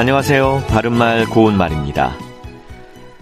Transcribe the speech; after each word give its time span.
안녕하세요. 0.00 0.64
바른말 0.66 1.26
고운말입니다. 1.26 2.16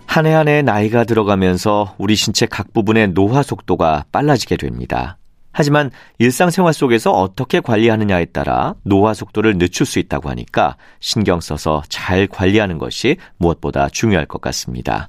한 0.07 0.27
해 0.27 0.33
한 0.33 0.47
해 0.47 0.63
나이가 0.63 1.03
들어가면서 1.03 1.97
우리 1.99 2.15
신체 2.15 2.47
각 2.47 2.73
부분의 2.73 3.15
노화 3.15 3.43
속도가 3.43 4.05
빨라지게 4.13 4.57
됩니다. 4.57 5.19
하지만 5.51 5.91
일상생활 6.21 6.73
속에서 6.73 7.11
어떻게 7.11 7.59
관리하느냐에 7.59 8.27
따라 8.27 8.77
노화 8.85 9.13
속도를 9.13 9.59
늦출 9.59 9.87
수 9.87 9.99
있다고 9.99 10.31
하니까 10.31 10.77
신경 11.01 11.41
써서 11.41 11.83
잘 11.89 12.29
관리하는 12.29 12.79
것이 12.79 13.17
무엇보다 13.39 13.89
중요할 13.89 14.27
것 14.27 14.41
같습니다. 14.41 15.09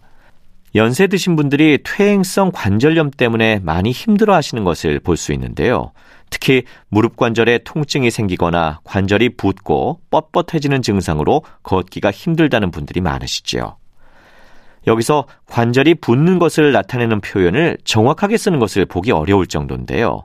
연세 0.76 1.08
드신 1.08 1.36
분들이 1.36 1.80
퇴행성 1.84 2.52
관절염 2.54 3.12
때문에 3.12 3.60
많이 3.64 3.92
힘들어 3.92 4.36
하시는 4.36 4.64
것을 4.64 5.00
볼 5.00 5.18
수 5.18 5.34
있는데요. 5.34 5.92
특히 6.30 6.64
무릎 6.90 7.18
관절에 7.18 7.60
통증이 7.66 8.12
생기거나 8.12 8.82
관절이 8.84 9.36
붓고 9.36 10.00
뻣뻣해지는 10.12 10.84
증상으로 10.84 11.44
걷기가 11.64 12.12
힘들다는 12.12 12.70
분들이 12.72 13.02
많으시죠. 13.02 13.78
여기서 14.88 15.26
관절이 15.48 15.96
붓는 15.96 16.40
것을 16.40 16.72
나타내는 16.72 17.22
표현을 17.22 17.78
정확하게 17.84 18.38
쓰는 18.38 18.60
것을 18.60 18.86
보기 18.86 19.12
어려울 19.12 19.48
정도인데요. 19.48 20.24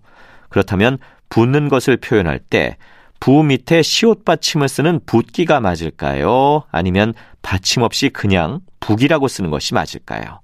그렇다면 0.51 0.99
붓는 1.31 1.69
것을 1.69 1.97
표현할 1.97 2.39
때 2.39 2.77
부 3.25 3.43
밑에 3.43 3.81
시옷 3.81 4.27
받침을 4.27 4.69
쓰는 4.69 5.01
붓기가 5.07 5.59
맞을까요? 5.59 6.65
아니면 6.71 7.15
받침 7.41 7.81
없이 7.81 8.11
그냥 8.11 8.61
북이라고 8.81 9.29
쓰는 9.29 9.49
것이 9.49 9.73
맞을까요? 9.73 10.43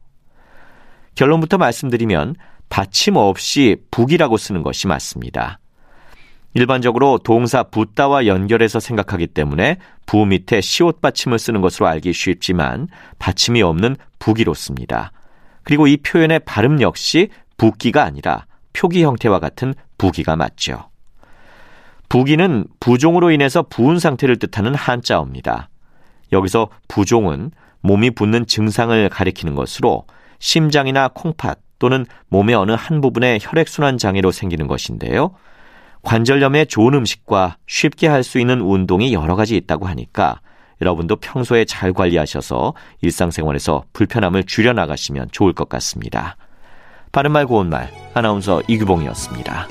결론부터 1.15 1.59
말씀드리면 1.59 2.37
받침 2.71 3.17
없이 3.17 3.77
북이라고 3.91 4.39
쓰는 4.39 4.63
것이 4.63 4.87
맞습니다. 4.87 5.59
일반적으로 6.55 7.19
동사 7.19 7.65
붓다와 7.65 8.25
연결해서 8.25 8.81
생각하기 8.81 9.27
때문에 9.27 9.77
부 10.07 10.25
밑에 10.25 10.63
시옷 10.63 11.03
받침을 11.03 11.39
쓰는 11.39 11.61
것으로 11.61 11.87
알기 11.87 12.15
쉽지만 12.15 12.89
받침이 13.19 13.61
없는 13.61 13.97
북이로 14.21 14.55
씁니다. 14.55 15.13
그리고 15.65 15.87
이 15.87 15.99
표현의 15.99 16.41
발음 16.47 16.81
역시 16.81 17.29
붓기가 17.59 18.05
아니라 18.05 18.47
표기 18.73 19.05
형태와 19.05 19.39
같은 19.39 19.75
부기가 19.99 20.35
맞죠. 20.35 20.90
부기는 22.11 22.67
부종으로 22.81 23.31
인해서 23.31 23.63
부은 23.63 24.01
상태를 24.01 24.37
뜻하는 24.37 24.75
한자어입니다. 24.75 25.71
여기서 26.33 26.69
부종은 26.89 27.53
몸이 27.81 28.11
붓는 28.11 28.47
증상을 28.47 29.09
가리키는 29.09 29.55
것으로 29.55 30.05
심장이나 30.41 31.09
콩팥 31.09 31.61
또는 31.79 32.05
몸의 32.29 32.57
어느 32.57 32.73
한 32.73 33.01
부분의 33.01 33.39
혈액순환 33.41 33.97
장애로 33.97 34.33
생기는 34.33 34.67
것인데요. 34.67 35.31
관절염에 36.03 36.65
좋은 36.65 36.95
음식과 36.95 37.57
쉽게 37.67 38.09
할 38.09 38.25
수 38.25 38.41
있는 38.41 38.61
운동이 38.61 39.15
여러 39.15 39.37
가지 39.37 39.57
있다고 39.57 39.87
하니까 39.87 40.41
여러분도 40.81 41.17
평소에 41.17 41.65
잘 41.65 41.93
관리하셔서 41.93 42.75
일상생활에서 43.03 43.85
불편함을 43.93 44.45
줄여나가시면 44.45 45.29
좋을 45.31 45.53
것 45.53 45.69
같습니다. 45.69 46.37
바른말 47.13 47.47
고운말 47.47 47.89
아나운서 48.15 48.63
이규봉이었습니다. 48.67 49.69